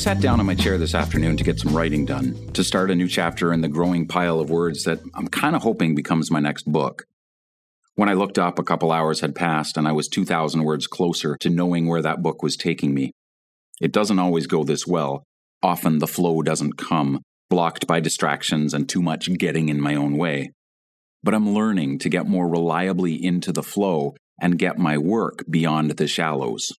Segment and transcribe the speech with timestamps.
[0.00, 2.94] sat down in my chair this afternoon to get some writing done, to start a
[2.94, 6.40] new chapter in the growing pile of words that I'm kind of hoping becomes my
[6.40, 7.04] next book.
[7.96, 11.36] When I looked up, a couple hours had passed, and I was 2,000 words closer
[11.40, 13.12] to knowing where that book was taking me.
[13.78, 15.22] It doesn't always go this well.
[15.62, 17.20] Often the flow doesn't come,
[17.50, 20.52] blocked by distractions and too much getting in my own way.
[21.22, 25.90] But I'm learning to get more reliably into the flow and get my work beyond
[25.90, 26.72] the shallows.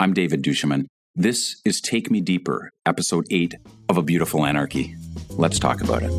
[0.00, 0.86] I'm David Duchemin.
[1.14, 3.56] This is Take Me Deeper, episode 8
[3.90, 4.96] of A Beautiful Anarchy.
[5.28, 6.10] Let's talk about it.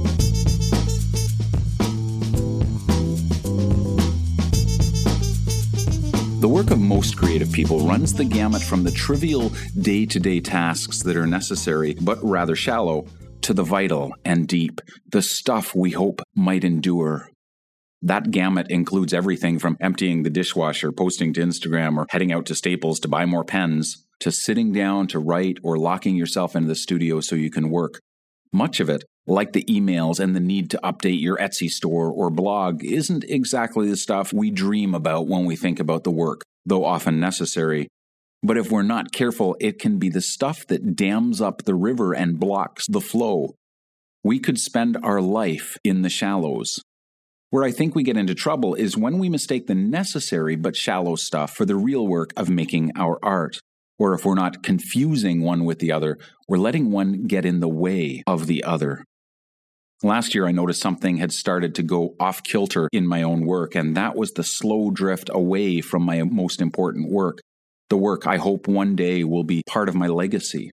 [6.39, 10.39] The work of most creative people runs the gamut from the trivial day to day
[10.39, 13.07] tasks that are necessary but rather shallow
[13.41, 17.31] to the vital and deep, the stuff we hope might endure.
[18.03, 22.53] That gamut includes everything from emptying the dishwasher, posting to Instagram, or heading out to
[22.53, 26.75] Staples to buy more pens to sitting down to write or locking yourself into the
[26.75, 27.99] studio so you can work.
[28.51, 32.29] Much of it, like the emails and the need to update your Etsy store or
[32.29, 36.85] blog, isn't exactly the stuff we dream about when we think about the work, though
[36.85, 37.87] often necessary.
[38.43, 42.13] But if we're not careful, it can be the stuff that dams up the river
[42.13, 43.55] and blocks the flow.
[44.23, 46.81] We could spend our life in the shallows.
[47.49, 51.15] Where I think we get into trouble is when we mistake the necessary but shallow
[51.15, 53.59] stuff for the real work of making our art
[53.99, 57.69] or if we're not confusing one with the other, we're letting one get in the
[57.69, 59.03] way of the other.
[60.01, 63.73] Last year, I noticed something had started to go off kilter in my own work,
[63.73, 67.39] and that was the slow drift away from my most important work,
[67.89, 70.71] the work I hope one day will be part of my legacy.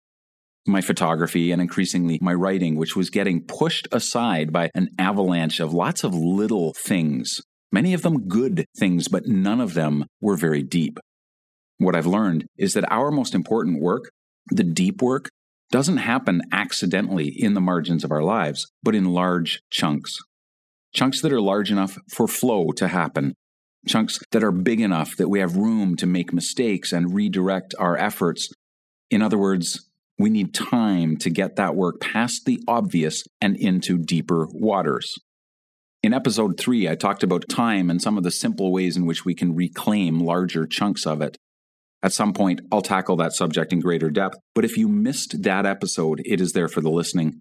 [0.66, 5.72] My photography and increasingly my writing, which was getting pushed aside by an avalanche of
[5.72, 10.62] lots of little things, many of them good things, but none of them were very
[10.62, 10.98] deep.
[11.80, 14.10] What I've learned is that our most important work,
[14.50, 15.30] the deep work,
[15.70, 20.18] doesn't happen accidentally in the margins of our lives, but in large chunks.
[20.94, 23.32] Chunks that are large enough for flow to happen.
[23.88, 27.96] Chunks that are big enough that we have room to make mistakes and redirect our
[27.96, 28.50] efforts.
[29.10, 29.88] In other words,
[30.18, 35.14] we need time to get that work past the obvious and into deeper waters.
[36.02, 39.24] In episode 3, I talked about time and some of the simple ways in which
[39.24, 41.38] we can reclaim larger chunks of it.
[42.02, 45.66] At some point, I'll tackle that subject in greater depth, but if you missed that
[45.66, 47.40] episode, it is there for the listening.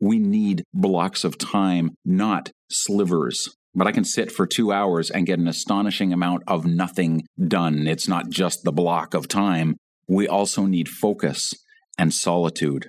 [0.00, 3.48] We need blocks of time, not slivers.
[3.74, 7.86] But I can sit for two hours and get an astonishing amount of nothing done.
[7.86, 9.76] It's not just the block of time.
[10.08, 11.52] We also need focus
[11.98, 12.88] and solitude.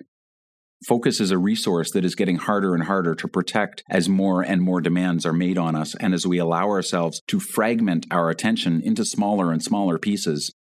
[0.87, 4.61] Focus is a resource that is getting harder and harder to protect as more and
[4.61, 8.81] more demands are made on us, and as we allow ourselves to fragment our attention
[8.81, 10.53] into smaller and smaller pieces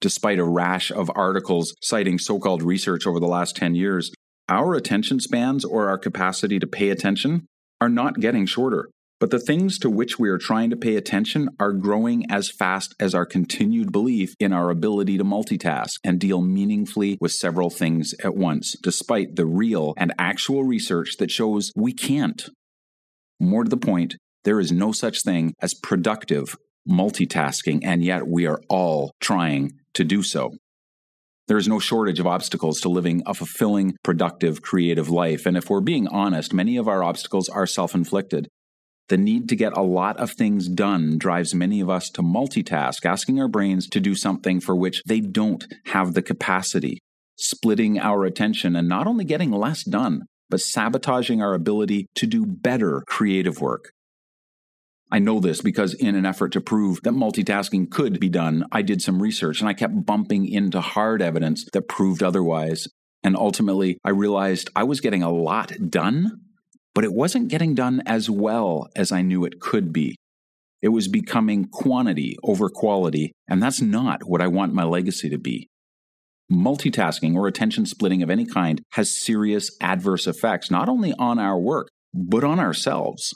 [0.00, 4.10] despite a rash of articles citing so called research over the last 10 years,
[4.48, 7.46] our attention spans or our capacity to pay attention
[7.80, 8.88] are not getting shorter.
[9.20, 12.94] But the things to which we are trying to pay attention are growing as fast
[12.98, 18.14] as our continued belief in our ability to multitask and deal meaningfully with several things
[18.24, 22.48] at once, despite the real and actual research that shows we can't.
[23.38, 26.56] More to the point, there is no such thing as productive
[26.88, 30.56] multitasking, and yet we are all trying to do so.
[31.46, 35.44] There is no shortage of obstacles to living a fulfilling, productive, creative life.
[35.44, 38.48] And if we're being honest, many of our obstacles are self inflicted.
[39.08, 43.04] The need to get a lot of things done drives many of us to multitask,
[43.04, 47.00] asking our brains to do something for which they don't have the capacity,
[47.36, 52.46] splitting our attention and not only getting less done, but sabotaging our ability to do
[52.46, 53.90] better creative work.
[55.12, 58.82] I know this because, in an effort to prove that multitasking could be done, I
[58.82, 62.86] did some research and I kept bumping into hard evidence that proved otherwise.
[63.22, 66.40] And ultimately, I realized I was getting a lot done,
[66.94, 70.16] but it wasn't getting done as well as I knew it could be.
[70.80, 75.38] It was becoming quantity over quality, and that's not what I want my legacy to
[75.38, 75.68] be.
[76.50, 81.58] Multitasking or attention splitting of any kind has serious adverse effects, not only on our
[81.58, 83.34] work, but on ourselves.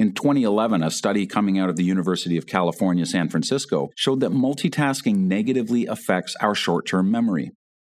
[0.00, 4.32] In 2011, a study coming out of the University of California, San Francisco showed that
[4.32, 7.50] multitasking negatively affects our short term memory.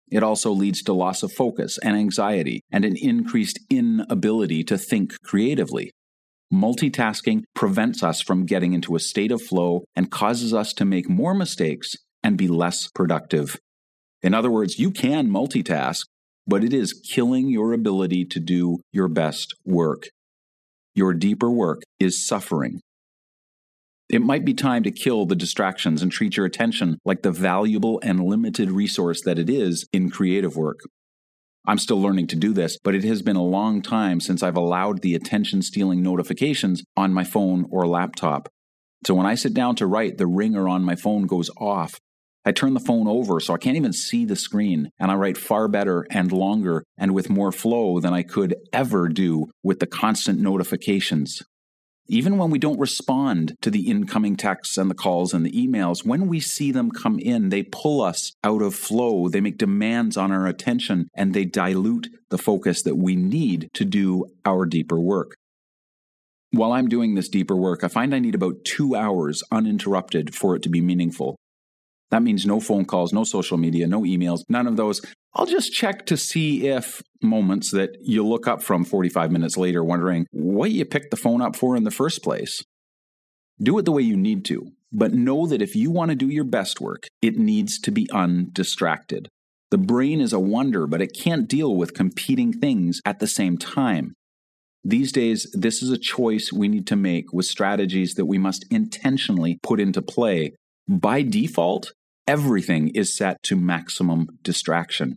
[0.09, 5.21] It also leads to loss of focus and anxiety and an increased inability to think
[5.21, 5.91] creatively.
[6.49, 11.09] Multitasking prevents us from getting into a state of flow and causes us to make
[11.09, 11.93] more mistakes
[12.23, 13.59] and be less productive.
[14.21, 16.05] In other words, you can multitask,
[16.47, 20.07] but it is killing your ability to do your best work
[20.97, 22.81] your deeper work is suffering.
[24.09, 27.99] It might be time to kill the distractions and treat your attention like the valuable
[28.03, 30.79] and limited resource that it is in creative work.
[31.67, 34.55] I'm still learning to do this, but it has been a long time since I've
[34.55, 38.47] allowed the attention stealing notifications on my phone or laptop.
[39.05, 41.99] So when I sit down to write, the ringer on my phone goes off.
[42.47, 45.37] I turn the phone over so I can't even see the screen, and I write
[45.37, 49.85] far better and longer and with more flow than I could ever do with the
[49.85, 51.41] constant notifications.
[52.07, 56.05] Even when we don't respond to the incoming texts and the calls and the emails,
[56.05, 59.27] when we see them come in, they pull us out of flow.
[59.27, 63.83] They make demands on our attention and they dilute the focus that we need to
[63.83, 65.35] do our deeper work.
[66.51, 70.55] While I'm doing this deeper work, I find I need about two hours uninterrupted for
[70.55, 71.35] it to be meaningful.
[72.09, 75.01] That means no phone calls, no social media, no emails, none of those.
[75.33, 79.83] I'll just check to see if moments that you look up from 45 minutes later
[79.83, 82.63] wondering what you picked the phone up for in the first place.
[83.61, 86.29] Do it the way you need to, but know that if you want to do
[86.29, 89.27] your best work, it needs to be undistracted.
[89.69, 93.57] The brain is a wonder, but it can't deal with competing things at the same
[93.57, 94.13] time.
[94.83, 98.65] These days, this is a choice we need to make with strategies that we must
[98.71, 100.53] intentionally put into play.
[100.87, 101.91] By default,
[102.27, 105.15] everything is set to maximum distraction.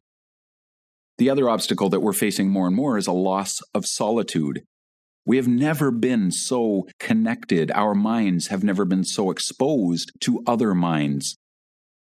[1.18, 4.62] The other obstacle that we're facing more and more is a loss of solitude.
[5.26, 7.70] We have never been so connected.
[7.72, 11.36] Our minds have never been so exposed to other minds.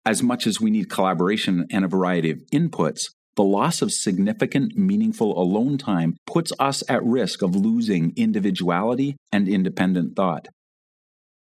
[0.05, 4.77] As much as we need collaboration and a variety of inputs, the loss of significant,
[4.77, 10.49] meaningful alone time puts us at risk of losing individuality and independent thought.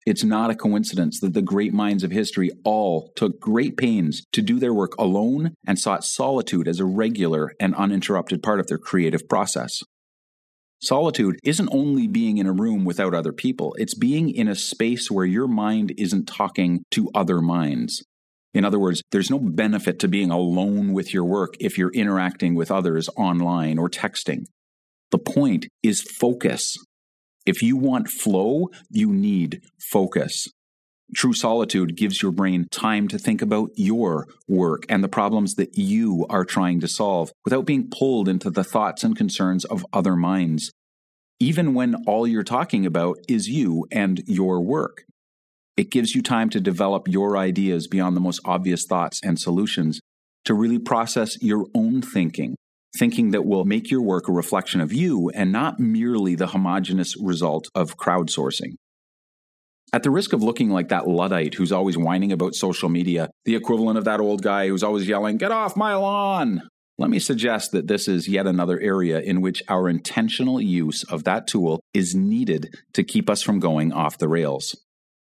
[0.06, 4.42] It's not a coincidence that the great minds of history all took great pains to
[4.42, 8.78] do their work alone and sought solitude as a regular and uninterrupted part of their
[8.78, 9.80] creative process.
[10.82, 15.10] Solitude isn't only being in a room without other people, it's being in a space
[15.10, 18.04] where your mind isn't talking to other minds.
[18.52, 22.54] In other words, there's no benefit to being alone with your work if you're interacting
[22.54, 24.44] with others online or texting.
[25.10, 26.76] The point is focus.
[27.46, 30.48] If you want flow, you need focus.
[31.14, 35.76] True solitude gives your brain time to think about your work and the problems that
[35.76, 40.16] you are trying to solve without being pulled into the thoughts and concerns of other
[40.16, 40.72] minds,
[41.38, 45.04] even when all you're talking about is you and your work.
[45.76, 50.00] It gives you time to develop your ideas beyond the most obvious thoughts and solutions,
[50.46, 52.56] to really process your own thinking
[52.96, 57.16] thinking that will make your work a reflection of you and not merely the homogenous
[57.20, 58.74] result of crowdsourcing.
[59.92, 63.54] At the risk of looking like that Luddite who's always whining about social media, the
[63.54, 66.62] equivalent of that old guy who's always yelling, Get off my lawn!
[66.96, 71.24] Let me suggest that this is yet another area in which our intentional use of
[71.24, 74.76] that tool is needed to keep us from going off the rails.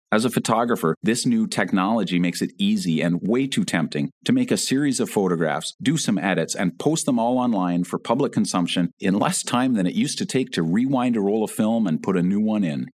[0.09, 4.51] As a photographer, this new technology makes it easy and way too tempting to make
[4.51, 8.92] a series of photographs, do some edits, and post them all online for public consumption
[9.01, 12.01] in less time than it used to take to rewind a roll of film and
[12.01, 12.88] put a new one in.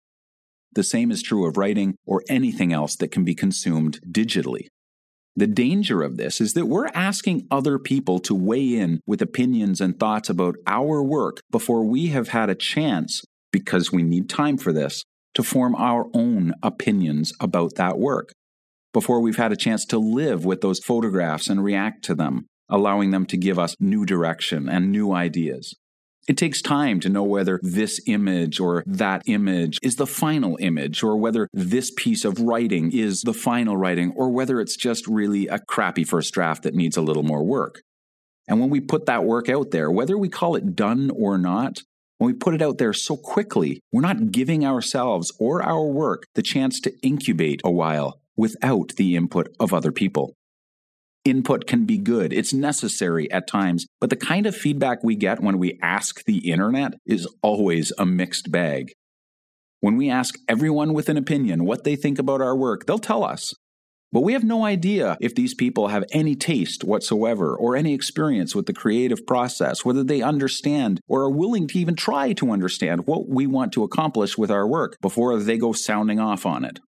[0.73, 4.65] The same is true of writing or anything else that can be consumed digitally.
[5.35, 9.81] The danger of this is that we're asking other people to weigh in with opinions
[9.81, 13.21] and thoughts about our work before we have had a chance,
[13.51, 18.31] because we need time for this, to form our own opinions about that work
[18.93, 23.11] before we've had a chance to live with those photographs and react to them, allowing
[23.11, 25.73] them to give us new direction and new ideas.
[26.27, 31.03] It takes time to know whether this image or that image is the final image,
[31.03, 35.47] or whether this piece of writing is the final writing, or whether it's just really
[35.47, 37.81] a crappy first draft that needs a little more work.
[38.47, 41.79] And when we put that work out there, whether we call it done or not,
[42.23, 46.23] when we put it out there so quickly, we're not giving ourselves or our work
[46.35, 50.33] the chance to incubate a while without the input of other people.
[51.25, 55.43] Input can be good, it's necessary at times, but the kind of feedback we get
[55.43, 58.93] when we ask the internet is always a mixed bag.
[59.81, 63.25] When we ask everyone with an opinion what they think about our work, they'll tell
[63.25, 63.53] us.
[64.13, 68.53] But we have no idea if these people have any taste whatsoever or any experience
[68.53, 73.07] with the creative process, whether they understand or are willing to even try to understand
[73.07, 76.79] what we want to accomplish with our work before they go sounding off on it.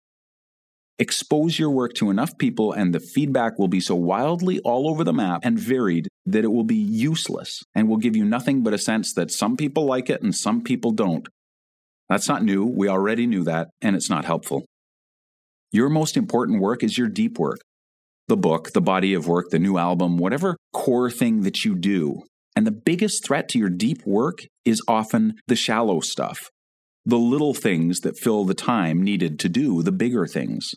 [0.99, 5.03] Expose your work to enough people, and the feedback will be so wildly all over
[5.03, 8.75] the map and varied that it will be useless and will give you nothing but
[8.75, 11.27] a sense that some people like it and some people don't.
[12.11, 12.67] That's not new.
[12.67, 14.67] We already knew that, and it's not helpful.
[15.75, 17.59] Your most important work is your deep work
[18.29, 22.23] the book, the body of work, the new album, whatever core thing that you do.
[22.55, 26.49] And the biggest threat to your deep work is often the shallow stuff,
[27.05, 30.71] the little things that fill the time needed to do the bigger things.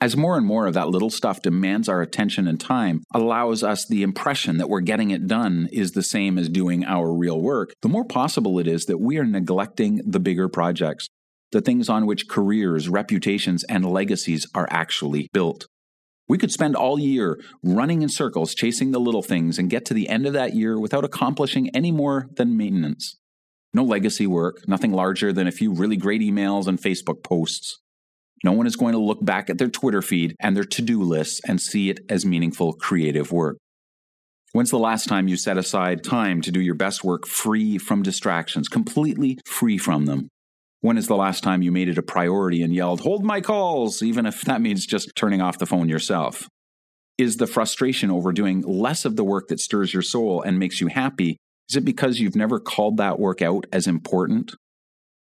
[0.00, 3.86] As more and more of that little stuff demands our attention and time, allows us
[3.86, 7.72] the impression that we're getting it done is the same as doing our real work,
[7.80, 11.06] the more possible it is that we are neglecting the bigger projects,
[11.52, 15.66] the things on which careers, reputations, and legacies are actually built.
[16.28, 19.94] We could spend all year running in circles chasing the little things and get to
[19.94, 23.16] the end of that year without accomplishing any more than maintenance.
[23.72, 27.78] No legacy work, nothing larger than a few really great emails and Facebook posts.
[28.42, 31.02] No one is going to look back at their Twitter feed and their to do
[31.02, 33.58] lists and see it as meaningful creative work.
[34.52, 38.02] When's the last time you set aside time to do your best work free from
[38.02, 40.28] distractions, completely free from them?
[40.80, 44.02] When is the last time you made it a priority and yelled, Hold my calls,
[44.02, 46.48] even if that means just turning off the phone yourself?
[47.18, 50.80] Is the frustration over doing less of the work that stirs your soul and makes
[50.80, 51.38] you happy?
[51.70, 54.54] Is it because you've never called that work out as important?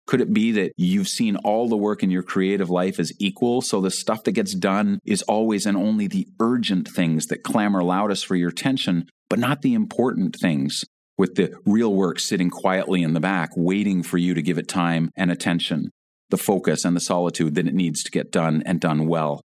[0.06, 3.62] Could it be that you've seen all the work in your creative life as equal,
[3.62, 7.84] so the stuff that gets done is always and only the urgent things that clamor
[7.84, 10.84] loudest for your attention, but not the important things,
[11.18, 14.68] with the real work sitting quietly in the back, waiting for you to give it
[14.68, 15.90] time and attention,
[16.30, 19.42] the focus and the solitude that it needs to get done and done well?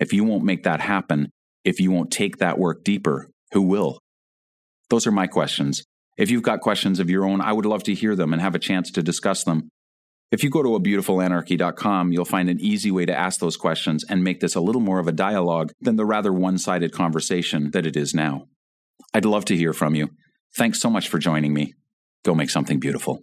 [0.00, 1.30] If you won't make that happen,
[1.64, 3.98] if you won't take that work deeper, who will?
[4.90, 5.84] Those are my questions.
[6.16, 8.54] If you've got questions of your own, I would love to hear them and have
[8.54, 9.68] a chance to discuss them.
[10.30, 14.04] If you go to a beautifulanarchy.com, you'll find an easy way to ask those questions
[14.08, 17.70] and make this a little more of a dialogue than the rather one sided conversation
[17.70, 18.46] that it is now.
[19.14, 20.10] I'd love to hear from you.
[20.54, 21.74] Thanks so much for joining me.
[22.24, 23.20] Go make something beautiful.